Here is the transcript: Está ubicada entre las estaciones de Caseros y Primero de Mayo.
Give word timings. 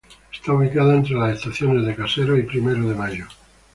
Está 0.33 0.53
ubicada 0.53 0.95
entre 0.95 1.13
las 1.13 1.37
estaciones 1.37 1.85
de 1.85 1.95
Caseros 1.95 2.39
y 2.39 2.41
Primero 2.41 2.89
de 2.89 2.95
Mayo. 2.95 3.27